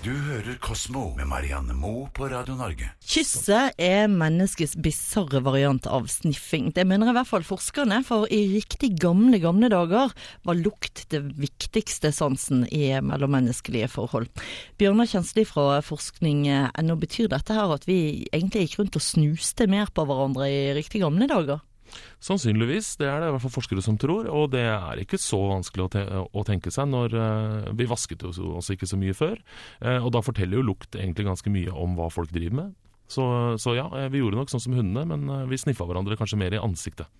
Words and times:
Du 0.00 0.14
hører 0.16 0.54
Kosmo 0.64 1.10
med 1.12 1.26
Marianne 1.28 1.74
Moe 1.76 2.06
på 2.16 2.24
Radio 2.32 2.54
Norge. 2.56 2.86
Kysset 3.04 3.76
er 3.76 4.06
menneskets 4.08 4.72
bisarre 4.80 5.42
variant 5.44 5.84
av 5.84 6.06
sniffing. 6.08 6.70
Det 6.72 6.86
mener 6.88 7.10
i 7.10 7.14
hvert 7.18 7.28
fall 7.28 7.44
forskerne, 7.44 7.98
for 8.08 8.24
i 8.32 8.38
riktig 8.54 8.94
gamle, 9.02 9.36
gamle 9.42 9.68
dager 9.68 10.14
var 10.48 10.56
lukt 10.56 11.04
det 11.12 11.20
viktigste 11.36 12.14
sansen 12.16 12.64
i 12.72 12.94
mellommenneskelige 13.04 13.90
forhold. 13.92 14.32
Bjørnar 14.80 15.10
Kjensli 15.12 15.44
fra 15.44 15.82
forskning.no, 15.84 16.96
betyr 17.04 17.28
dette 17.34 17.60
her 17.60 17.76
at 17.76 17.84
vi 17.84 18.24
egentlig 18.32 18.70
gikk 18.70 18.80
rundt 18.80 18.96
og 18.96 19.04
snuste 19.04 19.68
mer 19.68 19.92
på 19.92 20.08
hverandre 20.08 20.48
i 20.48 20.62
riktig 20.80 21.04
gamle 21.04 21.28
dager? 21.28 21.60
Sannsynligvis, 22.20 22.94
det 23.00 23.08
er 23.08 23.22
det 23.22 23.30
i 23.30 23.34
hvert 23.34 23.44
fall 23.46 23.54
forskere 23.54 23.84
som 23.84 23.96
tror. 24.00 24.28
Og 24.32 24.50
det 24.52 24.66
er 24.68 25.02
ikke 25.02 25.20
så 25.20 25.40
vanskelig 25.50 25.86
å, 25.86 25.90
te 25.92 26.04
å 26.20 26.44
tenke 26.46 26.72
seg 26.74 26.90
når 26.90 27.16
uh, 27.16 27.70
vi 27.76 27.88
vasket 27.90 28.26
oss 28.28 28.70
ikke 28.72 28.88
så 28.88 28.98
mye 29.00 29.16
før. 29.16 29.40
Uh, 29.82 29.98
og 29.98 30.12
da 30.16 30.24
forteller 30.24 30.60
jo 30.60 30.68
lukt 30.72 30.98
egentlig 30.98 31.28
ganske 31.28 31.52
mye 31.52 31.74
om 31.74 31.96
hva 31.98 32.10
folk 32.12 32.32
driver 32.34 32.62
med. 32.62 32.76
Så, 33.10 33.24
så 33.58 33.74
ja, 33.74 33.88
eh, 33.98 34.06
vi 34.06 34.20
gjorde 34.20 34.38
nok 34.38 34.52
sånn 34.52 34.62
som 34.62 34.74
hundene, 34.78 35.02
men 35.02 35.48
vi 35.50 35.58
sniffa 35.58 35.82
hverandre 35.82 36.14
kanskje 36.14 36.36
mer 36.38 36.54
i 36.54 36.60
ansiktet. 36.62 37.10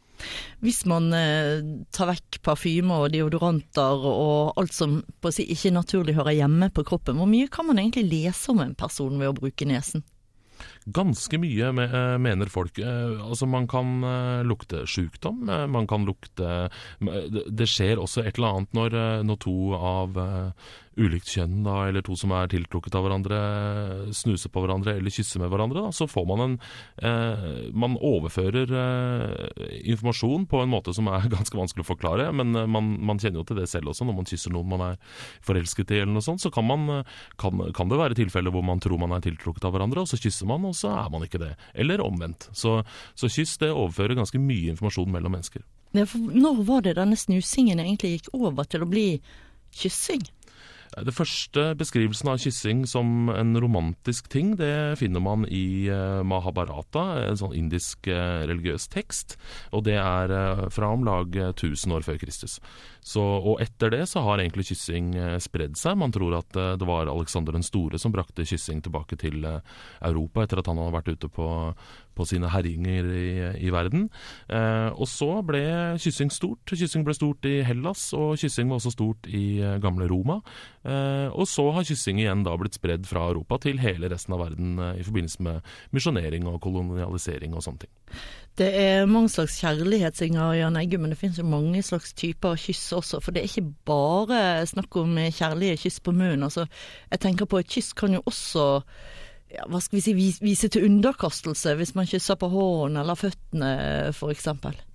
Hvis 0.61 0.85
man 0.89 1.09
eh, 1.17 1.65
tar 1.95 2.11
vekk 2.13 2.41
parfymer 2.45 3.07
og 3.07 3.15
deodoranter 3.15 4.07
og 4.11 4.61
alt 4.61 4.77
som 4.77 5.01
si 5.33 5.47
ikke 5.55 5.73
naturlig 5.75 6.17
hører 6.19 6.37
hjemme 6.37 6.71
på 6.75 6.85
kroppen, 6.87 7.19
hvor 7.21 7.31
mye 7.31 7.51
kan 7.53 7.69
man 7.69 7.81
egentlig 7.81 8.09
lese 8.11 8.53
om 8.53 8.63
en 8.65 8.77
person 8.79 9.17
ved 9.21 9.33
å 9.33 9.37
bruke 9.41 9.69
nesen? 9.69 10.05
Ganske 10.87 11.37
mye, 11.41 11.73
mener 11.77 12.49
folk. 12.49 12.79
Altså 12.81 13.47
Man 13.47 13.67
kan 13.69 14.01
lukte 14.49 14.87
sykdom, 14.89 15.45
man 15.45 15.87
kan 15.87 16.07
lukte 16.09 16.71
Det 17.01 17.69
skjer 17.69 18.01
også 18.01 18.25
et 18.25 18.39
eller 18.39 18.57
annet 18.57 18.79
når, 18.79 18.97
når 19.29 19.43
to 19.45 19.57
av 19.77 20.17
ulikt 21.01 21.31
kjønn, 21.33 21.61
da, 21.65 21.77
eller 21.89 22.05
to 22.05 22.17
som 22.19 22.33
er 22.35 22.51
tiltrukket 22.51 22.95
av 22.99 23.05
hverandre, 23.07 23.39
snuser 24.17 24.53
på 24.53 24.63
hverandre 24.65 24.97
eller 24.99 25.15
kysser 25.15 25.43
med 25.43 25.51
hverandre, 25.53 25.85
da, 25.87 25.93
så 25.95 26.09
får 26.11 26.27
man 26.29 26.45
en 26.45 26.57
eh, 27.07 27.69
Man 27.77 27.97
overfører 27.97 28.73
eh, 28.75 29.77
informasjon 29.93 30.47
på 30.51 30.63
en 30.63 30.73
måte 30.73 30.95
som 30.97 31.09
er 31.13 31.29
ganske 31.37 31.57
vanskelig 31.57 31.87
å 31.87 31.91
forklare, 31.93 32.31
men 32.37 32.55
eh, 32.59 32.69
man, 32.71 32.93
man, 33.07 33.21
kjenner 33.23 33.43
jo 33.43 33.49
til 33.49 33.61
det 33.61 33.69
selv 33.71 33.93
også. 33.93 34.07
Når 34.09 34.19
man 34.19 34.29
kysser 34.29 34.55
noen 34.55 34.71
man 34.71 34.85
er 34.91 34.99
forelsket 35.47 35.95
i, 35.95 36.03
eller 36.03 36.15
noe 36.17 36.27
sånt, 36.27 36.43
så 36.43 36.53
kan, 36.55 36.67
man, 36.69 36.87
eh, 37.01 37.17
kan, 37.41 37.65
kan 37.77 37.93
det 37.93 38.01
være 38.01 38.19
tilfeller 38.19 38.55
hvor 38.55 38.67
man 38.67 38.83
tror 38.83 39.01
man 39.01 39.15
er 39.17 39.25
tiltrukket 39.25 39.69
av 39.69 39.77
hverandre, 39.77 40.05
og 40.05 40.11
så 40.11 40.21
kysser 40.21 40.51
man, 40.51 40.67
og 40.71 40.79
så 40.79 40.93
er 40.95 41.11
man 41.13 41.27
ikke 41.27 41.43
det. 41.43 41.53
Eller 41.75 42.03
omvendt. 42.05 42.49
Så, 42.57 42.81
så 43.19 43.31
kyss 43.31 43.59
det 43.63 43.73
overfører 43.73 44.19
ganske 44.19 44.41
mye 44.43 44.73
informasjon 44.73 45.13
mellom 45.13 45.37
mennesker. 45.37 45.67
Ja, 45.97 46.07
når 46.15 46.63
var 46.69 46.85
det 46.87 46.97
denne 47.01 47.19
snusingen 47.19 47.83
egentlig 47.83 48.17
gikk 48.17 48.35
over 48.39 48.69
til 48.71 48.85
å 48.85 48.91
bli 48.91 49.07
kyssing? 49.75 50.23
Det 50.91 51.13
første 51.15 51.69
beskrivelsen 51.79 52.33
av 52.33 52.41
kyssing 52.43 52.83
som 52.91 53.31
en 53.31 53.55
romantisk 53.63 54.27
ting, 54.33 54.57
det 54.59 54.99
finner 54.99 55.23
man 55.23 55.45
i 55.47 55.87
uh, 55.87 56.25
Mahabharata, 56.27 57.05
en 57.29 57.39
sånn 57.39 57.55
indisk 57.55 58.09
uh, 58.11 58.43
religiøs 58.51 58.89
tekst. 58.91 59.37
Og 59.71 59.85
det 59.87 59.95
er 60.03 60.35
uh, 60.35 60.65
fra 60.75 60.91
om 60.91 61.07
lag 61.07 61.31
1000 61.31 61.95
år 61.95 62.07
før 62.07 62.19
Kristus. 62.19 62.59
Så, 63.07 63.23
og 63.23 63.63
etter 63.63 63.95
det 63.95 64.03
så 64.11 64.25
har 64.27 64.43
egentlig 64.43 64.67
kyssing 64.73 65.15
spredd 65.41 65.79
seg. 65.79 65.97
Man 66.03 66.13
tror 66.13 66.35
at 66.37 66.51
det 66.53 66.85
var 66.85 67.09
Alexander 67.09 67.55
den 67.57 67.65
store 67.65 67.99
som 67.99 68.13
brakte 68.13 68.45
kyssing 68.45 68.83
tilbake 68.85 69.17
til 69.17 69.47
Europa 69.47 70.45
etter 70.45 70.61
at 70.61 70.69
han 70.69 70.83
hadde 70.83 70.97
vært 70.99 71.09
ute 71.15 71.31
på, 71.33 71.47
på 72.17 72.27
sine 72.29 72.51
herjinger 72.53 73.11
i, 73.11 73.31
i 73.67 73.71
verden. 73.73 74.09
og 74.51 75.07
så 75.09 75.29
ble 75.47 75.63
kyssing 76.01 76.31
stort. 76.33 76.63
Kyssing 76.69 77.05
ble 77.07 77.15
stort 77.17 77.47
i 77.49 77.61
Hellas, 77.67 78.11
og 78.17 78.39
kyssing 78.41 78.69
var 78.71 78.81
også 78.81 78.93
stort 78.95 79.29
i 79.31 79.61
gamle 79.83 80.09
Roma. 80.11 80.41
Eh, 80.85 81.29
og 81.29 81.49
så 81.49 81.67
har 81.77 81.85
kyssing 81.85 82.23
igjen 82.23 82.45
da 82.47 82.55
blitt 82.57 82.79
spredd 82.79 83.05
fra 83.09 83.27
Europa 83.29 83.59
til 83.61 83.83
hele 83.83 84.09
resten 84.09 84.33
av 84.33 84.41
verden 84.47 84.79
eh, 84.81 85.01
i 85.01 85.05
forbindelse 85.05 85.45
med 85.45 85.67
misjonering 85.97 86.47
og 86.49 86.61
kolonialisering 86.65 87.53
og 87.53 87.65
sånne 87.67 87.85
ting. 87.85 87.93
Det 88.59 88.69
er 88.77 89.09
mange 89.09 89.31
slags 89.33 89.59
kjærlighetssignaler, 89.61 90.59
Jan 90.59 90.79
Egge, 90.81 90.99
men 91.01 91.13
det 91.13 91.21
finnes 91.21 91.39
jo 91.39 91.47
mange 91.49 91.83
slags 91.85 92.15
typer 92.17 92.59
kyss 92.61 92.95
også. 92.97 93.21
For 93.21 93.33
det 93.33 93.43
er 93.43 93.51
ikke 93.51 93.75
bare 93.89 94.41
snakk 94.69 94.97
om 95.01 95.21
kjærlige 95.21 95.79
kyss 95.85 96.01
på 96.05 96.17
munnen. 96.17 96.49
Altså, 96.49 96.67
jeg 97.13 97.23
tenker 97.25 97.49
på 97.49 97.61
et 97.61 97.71
kyss 97.71 97.93
kan 97.97 98.17
jo 98.17 98.25
også 98.27 98.67
ja, 99.51 99.65
hva 99.67 99.81
skal 99.83 99.99
vi 99.99 100.03
si, 100.05 100.13
vise 100.45 100.69
til 100.71 100.85
underkastelse 100.87 101.73
hvis 101.79 101.93
man 101.97 102.07
kysser 102.09 102.39
på 102.39 102.49
hånden 102.53 103.01
eller 103.01 103.19
føttene 103.19 103.71
f.eks. 104.13 104.47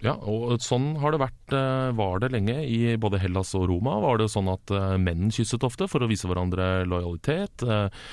Ja, 0.05 0.13
og 0.15 0.63
sånn 0.63 0.93
har 1.01 1.11
det 1.11 1.19
vært, 1.19 1.55
eh, 1.57 1.89
var 1.97 2.21
det 2.23 2.31
lenge. 2.31 2.55
I 2.63 2.95
både 3.01 3.19
Hellas 3.19 3.51
og 3.57 3.67
Roma 3.71 3.97
var 4.03 4.21
det 4.21 4.29
sånn 4.31 4.47
at 4.51 4.71
eh, 4.71 4.95
menn 5.01 5.33
kysset 5.35 5.65
ofte 5.67 5.89
for 5.91 6.05
å 6.05 6.09
vise 6.11 6.29
hverandre 6.29 6.85
lojalitet. 6.87 7.65
Eh, 7.67 8.07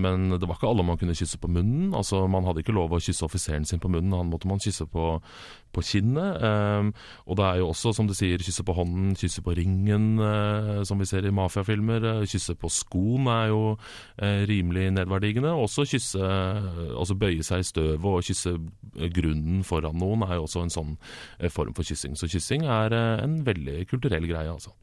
men 0.00 0.28
det 0.32 0.48
var 0.48 0.56
ikke 0.56 0.70
alle 0.72 0.86
man 0.88 1.00
kunne 1.00 1.16
kysse 1.16 1.40
på 1.40 1.52
munnen. 1.52 1.92
Altså, 1.96 2.24
Man 2.28 2.48
hadde 2.48 2.64
ikke 2.64 2.76
lov 2.76 2.92
å 2.92 3.02
kysse 3.02 3.24
offiseren 3.26 3.68
sin 3.68 3.80
på 3.80 3.92
munnen, 3.92 4.16
han 4.16 4.32
måtte 4.32 4.48
man 4.48 4.60
kysse 4.60 4.88
på, 4.88 5.18
på 5.74 5.82
kinnet. 5.84 6.44
Og 7.26 7.38
det 7.38 7.46
er 7.46 7.60
jo 7.60 7.70
også, 7.72 7.94
som 7.96 8.08
du 8.08 8.14
sier, 8.16 8.42
kysse 8.42 8.64
på 8.66 8.76
hånden, 8.76 9.12
kysse 9.18 9.42
på 9.44 9.54
ringen, 9.56 10.20
som 10.86 11.00
vi 11.00 11.08
ser 11.08 11.26
i 11.26 11.32
mafiafilmer. 11.34 12.24
Kysse 12.30 12.56
på 12.58 12.70
skoen 12.72 13.28
er 13.32 13.50
jo 13.52 13.62
rimelig 14.50 14.90
nedverdigende. 14.94 15.54
Også 15.54 15.86
kysse 15.88 16.22
Altså 16.24 17.16
bøye 17.18 17.42
seg 17.44 17.62
i 17.62 17.66
støvet 17.66 18.06
og 18.06 18.24
kysse 18.24 18.54
grunnen 19.14 19.64
foran 19.66 19.98
noen 19.98 20.24
er 20.26 20.38
jo 20.38 20.46
også 20.46 20.64
en 20.64 20.74
sånn 20.74 20.94
eh, 21.38 21.50
form 21.52 21.74
for 21.76 21.86
kyssing. 21.86 22.16
Så 22.18 22.30
kyssing 22.30 22.66
er 22.68 22.94
eh, 22.94 23.24
en 23.24 23.40
veldig 23.46 23.84
kulturell 23.90 24.28
greie, 24.30 24.50
altså. 24.50 24.74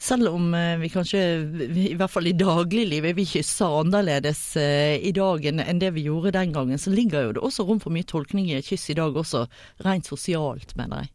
Selv 0.00 0.32
om 0.32 0.50
eh, 0.56 0.78
vi 0.80 0.90
kanskje, 0.92 1.22
i 1.68 1.94
hvert 1.98 2.12
fall 2.12 2.30
i 2.30 2.36
dagliglivet, 2.36 3.16
vi 3.18 3.28
kysser 3.28 3.78
annerledes 3.82 4.42
i 4.56 5.12
dag 5.16 5.44
enn 5.50 5.82
det 5.82 5.92
vi 5.96 6.06
gjorde 6.08 6.34
den 6.38 6.54
gangen, 6.56 6.80
så 6.80 6.92
ligger 6.94 7.28
jo 7.28 7.36
det 7.36 7.46
også 7.46 7.68
rom 7.68 7.82
for 7.82 7.92
mye 7.92 8.08
tolkning 8.08 8.48
i 8.48 8.58
et 8.58 8.66
kyss 8.66 8.90
i 8.94 8.98
dag 8.98 9.16
også, 9.16 9.46
rent 9.84 10.08
sosialt, 10.08 10.76
mener 10.80 11.04
jeg. 11.04 11.14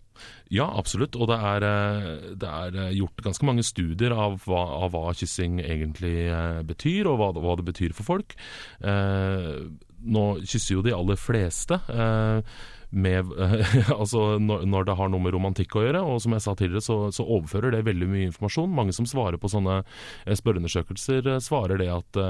Ja, 0.53 0.67
absolutt. 0.77 1.15
Og 1.17 1.29
det 1.31 1.37
er, 1.41 1.65
eh, 1.65 2.35
det 2.37 2.49
er, 2.49 2.75
eh, 2.75 2.93
gjort 2.95 3.23
ganske 3.23 3.45
mange 3.45 3.63
studier 3.63 4.13
av 4.13 4.39
hva, 4.45 4.61
av 4.83 4.91
hva 4.93 5.13
kyssing 5.13 5.59
egentlig 5.59 6.29
eh, 6.29 6.61
betyr, 6.61 7.09
og 7.09 7.17
hva, 7.19 7.31
hva, 7.33 7.55
det 7.57 7.65
betyr 7.65 7.93
for 7.97 8.03
folk. 8.03 8.35
Eh, 8.81 9.65
nå 10.05 10.25
kysser 10.45 10.75
jo 10.75 10.85
de 10.85 10.93
aller 10.93 11.17
fleste. 11.17 11.79
Eh, 11.89 12.41
med, 12.89 13.31
altså 13.99 14.37
når, 14.41 14.87
det 14.87 14.97
har 14.99 15.11
noe 15.11 15.23
med 15.23 15.35
romantikk 15.35 15.77
å 15.77 15.85
gjøre. 15.85 16.03
Og 16.05 16.21
som 16.23 16.35
jeg 16.35 16.45
sa 16.45 16.55
tidligere, 16.57 16.85
så, 16.85 16.97
så, 17.15 17.25
overfører 17.25 17.75
det 17.75 17.85
veldig 17.87 18.09
mye 18.11 18.29
informasjon. 18.29 18.75
Mange 18.75 18.95
som 18.95 19.07
svarer 19.09 19.39
på 19.41 19.51
sånne 19.51 19.81
spørreundersøkelser, 20.25 21.31
svarer 21.43 21.81
det 21.81 21.89
at, 21.93 22.21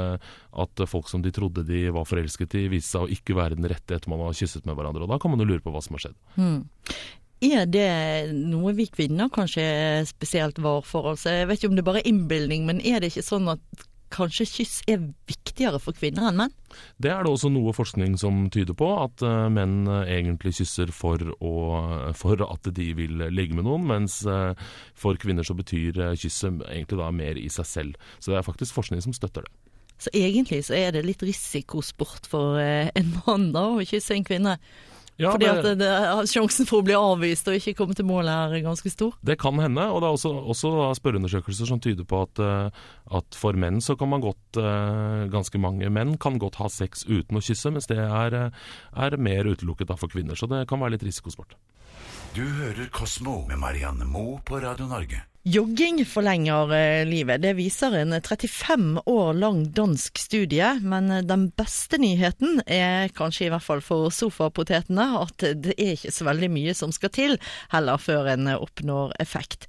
at, 0.65 0.85
folk 0.89 1.09
som 1.11 1.23
de 1.25 1.33
trodde 1.35 1.65
de 1.67 1.87
var 1.95 2.07
forelsket 2.07 2.57
i, 2.59 2.67
viste 2.71 2.95
seg 2.95 3.05
å 3.05 3.11
ikke 3.17 3.37
være 3.37 3.59
den 3.59 3.69
rette 3.71 3.97
etter 3.97 4.11
man 4.11 4.23
har 4.25 4.37
kysset 4.37 4.65
med 4.67 4.77
hverandre. 4.77 5.05
Og 5.05 5.13
da 5.13 5.19
kan 5.21 5.33
man 5.33 5.43
jo 5.43 5.49
lure 5.49 5.63
på 5.65 5.73
hva 5.73 5.83
som 5.83 5.97
har 5.97 6.07
skjedd. 6.07 6.17
Mm. 6.39 6.59
Er 7.45 7.65
det 7.67 7.89
noe 8.31 8.71
vi 8.77 8.87
kvinner 8.87 9.29
kanskje 9.33 9.65
spesielt 10.07 10.59
var 10.63 10.85
for? 10.87 11.11
Altså, 11.11 11.33
jeg 11.33 11.49
vet 11.49 11.59
ikke 11.59 11.73
om 11.73 11.77
det 11.79 11.85
bare 11.87 12.01
er 12.01 12.09
innbilning, 12.09 12.63
men 12.69 12.79
er 12.79 13.01
det 13.01 13.11
ikke 13.11 13.25
sånn 13.27 13.51
at 13.51 13.85
kanskje 14.15 14.47
kyss 14.47 14.79
er 14.89 15.01
viktigere 15.27 15.79
for 15.83 15.97
kvinner 15.97 16.29
enn 16.29 16.39
menn? 16.39 16.55
Det 17.01 17.11
er 17.11 17.25
det 17.25 17.31
også 17.31 17.51
noe 17.53 17.73
forskning 17.75 18.15
som 18.19 18.45
tyder 18.53 18.77
på, 18.77 18.87
at 19.03 19.23
uh, 19.25 19.47
menn 19.51 19.83
uh, 19.89 20.03
egentlig 20.03 20.55
kysser 20.59 20.91
for, 20.95 21.21
å, 21.39 21.53
for, 22.17 22.41
at 22.47 22.71
de 22.75 22.89
vil 22.97 23.27
ligge 23.31 23.57
med 23.57 23.67
noen, 23.67 23.85
mens 23.91 24.21
uh, 24.27 24.55
for 24.97 25.19
kvinner 25.21 25.47
så 25.47 25.57
betyr 25.57 26.01
kysset 26.15 26.63
egentlig 26.69 26.99
da 27.01 27.11
mer 27.15 27.39
i 27.39 27.47
seg 27.51 27.69
selv. 27.69 28.09
Så 28.19 28.31
det 28.31 28.39
er 28.39 28.47
faktisk 28.47 28.75
forskning 28.77 29.03
som 29.05 29.15
støtter 29.15 29.47
det. 29.47 29.53
Så 30.01 30.11
egentlig 30.11 30.65
så 30.67 30.75
er 30.75 30.91
det 30.91 31.05
litt 31.05 31.23
risikosport 31.23 32.27
for 32.27 32.59
en 32.59 33.13
mann 33.21 33.53
da 33.55 33.69
å 33.77 33.85
kysse 33.87 34.17
en 34.17 34.27
kvinne? 34.27 34.57
Ja, 35.15 35.31
Fordi 35.31 35.47
at 35.47 35.61
det, 35.63 35.75
det, 35.79 35.89
sjansen 36.27 36.67
for 36.67 36.81
å 36.81 36.85
bli 36.85 36.95
avvist 36.97 37.47
og 37.47 37.55
ikke 37.55 37.75
komme 37.79 37.95
til 37.95 38.07
mål 38.07 38.27
er 38.27 38.55
ganske 38.65 38.91
stor? 38.91 39.13
Det 39.23 39.37
kan 39.39 39.55
hende, 39.63 39.85
og 39.87 40.01
det 40.03 40.09
er 40.09 40.17
også, 40.17 40.31
også 40.51 40.71
spørreundersøkelser 40.99 41.69
som 41.69 41.79
tyder 41.83 42.07
på 42.07 42.19
at, 42.25 42.41
eh, 42.43 42.81
at, 43.19 43.37
for 43.39 43.55
menn 43.55 43.79
så 43.83 43.95
kan 43.99 44.11
man 44.11 44.23
godt 44.25 44.59
eh, 44.59 45.23
Ganske 45.31 45.59
mange 45.61 45.87
menn 45.93 46.17
kan 46.21 46.35
godt 46.39 46.59
ha 46.59 46.67
sex 46.71 47.05
uten 47.07 47.39
å 47.39 47.43
kysse, 47.43 47.71
mens 47.71 47.87
det 47.91 47.99
er, 48.03 48.35
eh, 48.35 48.65
er 49.07 49.15
mer 49.15 49.47
utelukket 49.47 49.93
for 49.99 50.11
kvinner. 50.11 50.35
Så 50.35 50.49
det 50.51 50.65
kan 50.69 50.83
være 50.83 50.97
litt 50.97 51.07
risikosport. 51.07 51.55
Du 52.35 52.43
hører 52.43 52.91
Kosmo 52.91 53.45
med 53.47 53.61
Marianne 53.61 54.07
Moe 54.09 54.41
på 54.43 54.59
Radio 54.63 54.89
Norge. 54.91 55.23
Jogging 55.47 55.99
forlenger 56.05 56.71
eh, 56.73 57.03
livet. 57.05 57.41
Det 57.41 57.51
viser 57.53 57.93
en 57.99 58.15
35 58.17 59.03
år 59.05 59.33
lang 59.37 59.59
dansk 59.77 60.17
studie. 60.17 60.71
Men 60.81 61.11
eh, 61.13 61.21
den 61.21 61.51
beste 61.53 61.99
nyheten 62.01 62.63
er 62.65 63.11
kanskje 63.13 63.45
i 63.45 63.51
hvert 63.53 63.61
fall 63.61 63.83
for 63.85 64.09
sofapotetene 64.09 65.05
at 65.19 65.45
det 65.61 65.75
er 65.77 65.91
ikke 65.93 66.13
så 66.15 66.25
veldig 66.25 66.49
mye 66.49 66.73
som 66.73 66.89
skal 66.89 67.11
til 67.13 67.37
heller 67.69 68.01
før 68.01 68.31
en 68.31 68.49
oppnår 68.55 69.13
effekt. 69.21 69.67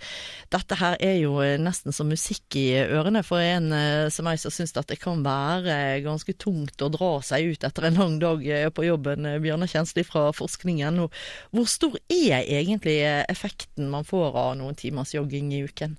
Dette 0.48 0.78
her 0.80 0.96
er 0.96 1.18
jo 1.18 1.42
eh, 1.44 1.58
nesten 1.60 1.92
som 1.92 2.08
musikk 2.08 2.56
i 2.56 2.70
ørene 2.80 3.20
for 3.20 3.44
en 3.44 3.68
som 4.08 4.24
meg 4.24 4.40
som 4.40 4.56
syns 4.56 4.72
at 4.80 4.88
det 4.88 4.96
kan 5.02 5.20
være 5.26 6.00
ganske 6.06 6.38
tungt 6.40 6.80
å 6.80 6.88
dra 6.96 7.18
seg 7.20 7.52
ut 7.52 7.68
etter 7.68 7.90
en 7.90 8.00
lang 8.00 8.16
dag 8.24 8.48
på 8.72 8.88
jobben. 8.88 9.28
Bjørnar 9.44 9.68
Kjensli 9.74 10.06
fra 10.08 10.30
forskningen. 10.40 11.04
Hvor 11.52 11.68
stor 11.68 12.00
er 12.08 12.48
egentlig 12.48 13.02
effekten 13.28 13.92
man 13.92 14.08
får 14.08 14.40
av 14.46 14.52
noen 14.62 14.80
timers 14.80 15.12
jogging 15.12 15.52
i 15.52 15.65
uken? 15.66 15.96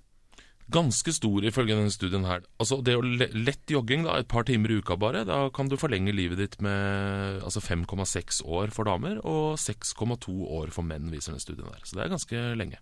Ganske 0.68 1.14
stor 1.16 1.46
ifølge 1.48 1.78
denne 1.78 1.92
studien 1.94 2.26
her. 2.28 2.42
Altså 2.60 2.82
det 2.84 2.98
å 3.00 3.04
lett 3.04 3.72
jogging, 3.72 4.04
da, 4.04 4.18
et 4.20 4.28
par 4.28 4.44
timer 4.48 4.74
i 4.74 4.82
uka 4.82 4.98
bare, 5.00 5.24
da 5.28 5.46
kan 5.56 5.72
du 5.72 5.78
forlenge 5.80 6.16
livet 6.16 6.42
ditt 6.42 6.58
med 6.64 7.40
altså 7.48 7.64
5,6 7.64 8.42
år 8.44 8.74
for 8.76 8.90
damer 8.90 9.22
og 9.24 9.56
6,2 9.64 10.36
år 10.60 10.74
for 10.76 10.84
menn, 10.84 11.08
viser 11.14 11.32
denne 11.32 11.46
studien 11.46 11.72
her. 11.72 11.86
Så 11.88 11.96
det 11.96 12.04
er 12.04 12.12
ganske 12.12 12.44
lenge. 12.60 12.82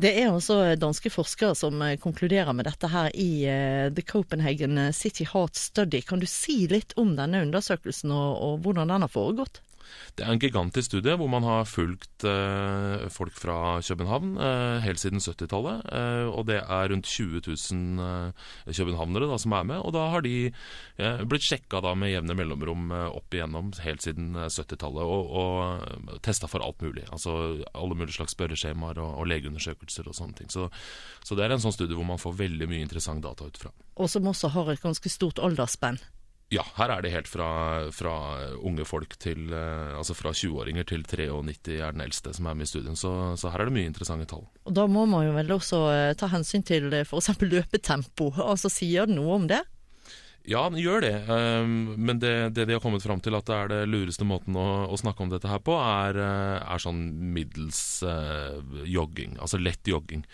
Det 0.00 0.14
er 0.16 0.30
også 0.32 0.56
danske 0.80 1.12
forskere 1.12 1.52
som 1.58 1.82
eh, 1.84 1.98
konkluderer 2.00 2.56
med 2.56 2.64
dette 2.64 2.88
her 2.88 3.12
i 3.12 3.44
uh, 3.44 3.92
The 3.92 4.02
Copenhagen 4.08 4.80
City 4.96 5.28
Heart 5.28 5.60
Study. 5.60 6.00
Kan 6.08 6.24
du 6.24 6.26
si 6.30 6.64
litt 6.72 6.96
om 6.96 7.12
denne 7.18 7.44
undersøkelsen 7.44 8.16
og, 8.16 8.40
og 8.40 8.64
hvordan 8.64 8.88
den 8.88 9.04
har 9.04 9.12
foregått? 9.12 9.60
Det 10.14 10.24
er 10.24 10.32
en 10.32 10.40
gigantisk 10.42 10.92
studie 10.92 11.16
hvor 11.18 11.30
man 11.30 11.46
har 11.46 11.66
fulgt 11.68 12.24
eh, 12.28 13.06
folk 13.12 13.34
fra 13.36 13.80
København 13.84 14.36
eh, 14.38 14.84
helt 14.84 15.02
siden 15.02 15.22
70-tallet. 15.22 15.84
Eh, 15.90 16.28
og 16.30 16.46
det 16.50 16.60
er 16.62 16.90
rundt 16.92 17.10
20 17.10 17.42
000 17.46 18.04
eh, 18.04 18.74
københavnere 18.78 19.28
da, 19.30 19.38
som 19.40 19.56
er 19.56 19.68
med. 19.72 19.82
Og 19.82 19.94
da 19.96 20.06
har 20.12 20.24
de 20.24 20.34
eh, 20.48 21.24
blitt 21.28 21.46
sjekka 21.46 21.82
med 21.98 22.12
jevne 22.12 22.36
mellomrom 22.38 22.90
eh, 22.94 23.06
opp 23.18 23.34
igjennom 23.34 23.72
helt 23.84 24.04
siden 24.06 24.32
70-tallet. 24.38 25.02
Og, 25.04 25.34
og 25.34 26.18
testa 26.24 26.50
for 26.50 26.64
alt 26.64 26.82
mulig. 26.84 27.06
Altså 27.10 27.36
alle 27.74 27.98
mulige 27.98 28.18
slags 28.18 28.36
spørreskjemaer 28.36 29.00
og, 29.02 29.20
og 29.20 29.30
legeundersøkelser 29.30 30.08
og 30.08 30.16
sånne 30.16 30.40
ting. 30.40 30.52
Så, 30.52 30.68
så 31.24 31.38
det 31.38 31.46
er 31.46 31.56
en 31.56 31.64
sånn 31.64 31.74
studie 31.74 31.96
hvor 31.98 32.08
man 32.08 32.22
får 32.22 32.38
veldig 32.44 32.70
mye 32.70 32.84
interessant 32.86 33.24
data 33.24 33.48
ut 33.48 33.60
fra. 33.60 33.74
Og 33.98 34.10
som 34.10 34.26
også 34.30 34.52
har 34.54 34.72
et 34.72 34.82
ganske 34.82 35.10
stort 35.12 35.42
aldersspenn. 35.42 36.00
Ja, 36.54 36.64
her 36.76 36.92
er 36.92 37.02
det 37.02 37.12
helt 37.14 37.30
fra, 37.30 37.48
fra 37.94 38.14
unge 38.62 38.86
folk 38.86 39.16
til 39.22 39.50
eh, 39.54 39.94
Altså 39.96 40.16
fra 40.16 40.34
20-åringer 40.34 40.86
til 40.88 41.04
93 41.06 41.78
er 41.80 41.94
den 41.96 42.04
eldste 42.04 42.34
som 42.36 42.48
er 42.48 42.58
med 42.58 42.68
i 42.68 42.70
studien. 42.70 42.98
Så, 42.98 43.10
så, 43.40 43.50
her 43.52 43.64
er 43.64 43.70
det 43.70 43.76
mye 43.76 43.90
interessante 43.90 44.28
tall. 44.30 44.46
Og 44.68 44.74
Da 44.76 44.86
må 44.90 45.06
man 45.10 45.26
jo 45.26 45.36
vel 45.36 45.54
også 45.56 45.84
eh, 45.92 46.16
ta 46.18 46.30
hensyn 46.32 46.66
til 46.66 46.90
eh, 46.92 47.06
f.eks. 47.06 47.34
løpetempo. 47.42 48.32
Altså 48.54 48.70
Sier 48.72 49.08
det 49.08 49.16
noe 49.16 49.38
om 49.40 49.48
det? 49.50 49.62
Ja, 50.44 50.66
den 50.68 50.76
gjør 50.76 51.00
det. 51.00 51.14
Um, 51.24 51.94
men 51.96 52.18
det, 52.20 52.32
det, 52.52 52.66
de 52.68 52.74
har 52.76 52.82
kommet 52.84 53.02
fram 53.02 53.22
til 53.24 53.32
at 53.32 53.46
det 53.48 53.56
er 53.56 53.70
det 53.70 53.78
lureste 53.88 54.26
måten 54.28 54.58
å, 54.60 54.84
å 54.92 54.98
snakke 55.00 55.24
om 55.24 55.30
dette 55.32 55.48
her 55.48 55.62
på, 55.64 55.72
er, 55.80 56.18
er 56.20 56.82
sånn 56.84 57.00
middels 57.32 57.80
uh, 58.04 58.60
jogging. 58.84 59.38
Altså 59.40 59.56
lett 59.62 59.88
jogging. 59.88 60.26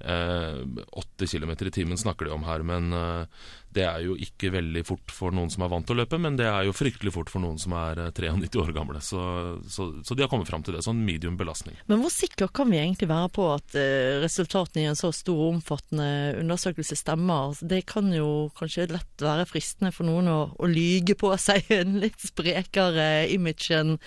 Uh, 0.00 0.64
80 0.96 1.34
km 1.34 1.52
i 1.68 1.74
timen 1.82 2.00
snakker 2.00 2.30
de 2.30 2.32
om 2.38 2.48
her, 2.48 2.64
men 2.64 2.96
uh, 2.96 3.44
det 3.78 3.86
er 3.86 4.04
jo 4.04 4.16
ikke 4.18 4.50
veldig 4.54 4.84
fort 4.88 5.14
for 5.14 5.34
noen 5.34 5.52
som 5.52 5.64
er 5.64 5.72
vant 5.72 5.86
til 5.88 5.96
å 5.96 6.02
løpe, 6.02 6.20
men 6.20 6.36
det 6.38 6.48
er 6.50 6.66
jo 6.66 6.76
fryktelig 6.76 7.14
fort 7.14 7.32
for 7.32 7.44
noen 7.44 7.58
som 7.62 7.74
er 7.78 8.02
93 8.10 8.60
år 8.62 8.74
gamle. 8.76 9.02
Så, 9.04 9.22
så, 9.70 9.88
så 10.02 10.16
de 10.16 10.24
har 10.24 10.32
kommet 10.32 10.50
fram 10.50 10.64
til 10.66 10.76
det. 10.76 10.84
Sånn 10.86 11.04
medium 11.06 11.38
belastning. 11.38 11.78
Men 11.90 12.02
hvor 12.02 12.12
sikre 12.12 12.50
kan 12.52 12.70
vi 12.72 12.80
egentlig 12.80 13.10
være 13.10 13.30
på 13.38 13.46
at 13.54 13.78
resultatene 14.24 14.84
i 14.84 14.90
en 14.90 14.98
så 14.98 15.12
stor 15.14 15.38
og 15.38 15.54
omfattende 15.58 16.08
undersøkelse 16.42 16.98
stemmer? 16.98 17.52
Altså, 17.52 17.70
det 17.70 17.84
kan 17.90 18.10
jo 18.14 18.50
kanskje 18.58 18.90
lett 18.92 19.24
være 19.24 19.46
fristende 19.48 19.94
for 19.94 20.08
noen 20.08 20.30
å, 20.32 20.38
å 20.58 20.70
lyge 20.70 21.16
på 21.18 21.32
seg 21.40 21.70
en 21.80 21.98
litt 22.02 22.20
sprekere 22.22 23.28
image 23.32 23.72
enn 23.74 23.98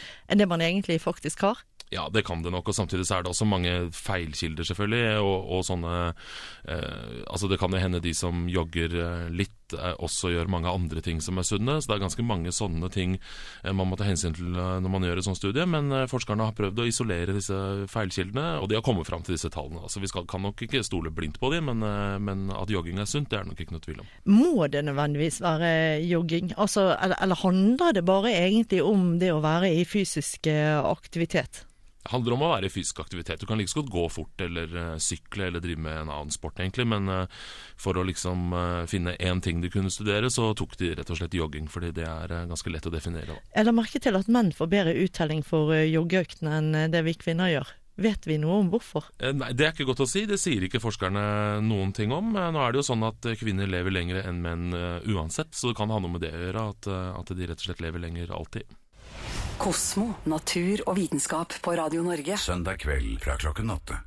det 0.42 0.48
man 0.50 0.64
egentlig 0.64 1.02
faktisk 1.04 1.46
har? 1.48 1.66
Ja, 1.92 2.10
det 2.10 2.24
kan 2.24 2.40
det 2.40 2.54
nok, 2.54 2.70
og 2.72 2.76
samtidig 2.76 3.04
så 3.04 3.18
er 3.18 3.24
det 3.26 3.34
også 3.34 3.46
mange 3.52 3.72
feilkilder, 3.92 4.64
selvfølgelig. 4.64 5.20
Og, 5.20 5.50
og 5.58 5.66
sånne 5.68 5.96
eh, 6.08 7.18
Altså, 7.28 7.50
det 7.52 7.60
kan 7.60 7.76
jo 7.76 7.82
hende 7.84 8.00
de 8.00 8.14
som 8.16 8.46
jogger 8.48 8.96
eh, 8.96 9.26
litt, 9.36 9.52
eh, 9.52 9.61
også 9.74 10.32
gjør 10.34 10.50
mange 10.52 10.72
andre 10.72 11.02
ting 11.04 11.22
som 11.24 11.40
er 11.40 11.48
sunne. 11.48 11.78
Så 11.82 11.90
det 11.90 11.98
er 11.98 12.04
ganske 12.06 12.26
mange 12.26 12.54
sånne 12.56 12.90
ting 12.94 13.18
eh, 13.18 13.74
man 13.76 13.90
må 13.90 13.98
ta 14.00 14.08
hensyn 14.08 14.36
til 14.38 14.52
eh, 14.56 14.78
når 14.84 14.94
man 14.94 15.08
gjør 15.08 15.22
et 15.22 15.28
sånt 15.28 15.40
studie. 15.40 15.66
Men 15.70 15.92
eh, 15.96 16.08
forskerne 16.12 16.50
har 16.50 16.58
prøvd 16.58 16.84
å 16.84 16.88
isolere 16.90 17.36
disse 17.38 17.58
feilkildene, 17.92 18.62
og 18.62 18.70
de 18.72 18.78
har 18.80 18.86
kommet 18.86 19.10
fram 19.10 19.26
til 19.26 19.38
disse 19.38 19.52
tallene. 19.54 19.84
Altså, 19.86 20.04
vi 20.04 20.12
skal, 20.12 20.28
kan 20.30 20.44
nok 20.46 20.62
ikke 20.66 20.84
stole 20.88 21.14
blindt 21.14 21.40
på 21.42 21.52
dem, 21.54 21.72
men, 21.72 21.86
men, 22.24 22.46
at 22.56 22.72
jogging 22.72 23.00
er 23.02 23.10
sunt, 23.10 23.30
det 23.32 23.40
er 23.40 23.48
nok 23.48 23.62
ikke 23.62 23.76
noe 23.76 23.86
tvil 23.86 24.04
om. 24.04 24.14
Må 24.32 24.68
det 24.72 24.84
nødvendigvis 24.88 25.42
være 25.44 25.72
jogging? 26.08 26.54
Altså, 26.58 26.92
eller, 26.98 27.18
eller 27.24 27.42
handler 27.44 27.98
det 27.98 28.06
bare 28.08 28.34
egentlig 28.36 28.82
om 28.86 29.18
det 29.22 29.34
å 29.34 29.42
være 29.44 29.74
i 29.82 29.86
fysisk 29.88 30.50
aktivitet? 30.52 31.66
Handler 32.10 32.34
om 32.34 32.42
å 32.42 32.50
være 32.56 32.66
i 32.66 32.74
fysisk 32.74 33.04
aktivitet. 33.04 33.42
Du 33.42 33.46
kan 33.46 33.60
like 33.60 33.70
liksom 33.70 33.84
godt 33.86 33.94
gå 33.94 34.06
fort 34.10 34.42
eller 34.42 34.72
uh, 34.74 34.96
sykle 34.98 35.48
eller 35.48 35.62
drive 35.62 35.84
med 35.86 36.00
en 36.00 36.10
annen 36.10 36.34
sport, 36.34 36.58
egentlig. 36.58 36.88
Men 36.90 37.10
uh, 37.10 37.42
for 37.78 37.98
å 37.98 38.06
liksom 38.08 38.56
uh, 38.56 38.88
finne 38.90 39.14
én 39.22 39.42
ting 39.42 39.62
de 39.62 39.70
kunne 39.70 39.94
studere, 39.94 40.32
så 40.34 40.50
tok 40.58 40.74
de 40.82 40.96
rett 40.98 41.12
og 41.14 41.20
slett 41.20 41.38
jogging. 41.38 41.70
Fordi 41.70 41.92
det 41.94 42.08
er 42.08 42.34
ganske 42.50 42.74
lett 42.74 42.90
å 42.90 42.94
definere. 42.94 43.36
Da. 43.36 43.54
Jeg 43.54 43.70
la 43.70 43.76
merke 43.78 44.02
til 44.02 44.18
at 44.18 44.32
menn 44.34 44.50
får 44.56 44.72
bedre 44.72 44.98
uttelling 45.04 45.46
for 45.46 45.76
joggeøktene 45.78 46.58
enn 46.58 46.74
det 46.92 47.06
vi 47.06 47.16
kvinner 47.22 47.54
gjør. 47.54 47.78
Vet 48.02 48.26
vi 48.26 48.40
noe 48.42 48.64
om 48.64 48.70
hvorfor? 48.72 49.12
Nei, 49.36 49.52
Det 49.54 49.68
er 49.68 49.76
ikke 49.76 49.86
godt 49.92 50.02
å 50.02 50.10
si. 50.10 50.24
Det 50.26 50.40
sier 50.42 50.64
ikke 50.66 50.82
forskerne 50.82 51.62
noen 51.62 51.92
ting 51.94 52.10
om. 52.16 52.34
Nå 52.34 52.64
er 52.64 52.74
det 52.74 52.82
jo 52.82 52.88
sånn 52.88 53.06
at 53.06 53.30
kvinner 53.38 53.70
lever 53.70 53.94
lenger 53.94 54.24
enn 54.24 54.42
menn 54.42 54.72
uansett, 55.06 55.54
så 55.54 55.70
det 55.70 55.78
kan 55.78 55.94
ha 55.94 56.02
noe 56.02 56.16
med 56.16 56.26
det 56.26 56.34
å 56.34 56.46
gjøre 56.48 56.70
at, 56.72 56.90
at 57.20 57.36
de 57.36 57.52
rett 57.52 57.62
og 57.62 57.68
slett 57.68 57.84
lever 57.84 58.02
lenger 58.02 58.34
alltid. 58.34 58.81
Kosmo, 59.62 60.08
natur 60.26 60.82
og 60.90 60.96
vitenskap 60.98 61.54
på 61.62 61.76
Radio 61.78 62.02
Norge. 62.02 62.34
Søndag 62.42 62.82
kveld 62.82 63.20
fra 63.22 63.36
klokken 63.38 63.70
åtte. 63.70 64.00